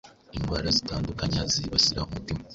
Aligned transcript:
indwara 0.35 0.67
zitandukanya 0.77 1.41
zibasira 1.53 1.99
umutima; 2.07 2.43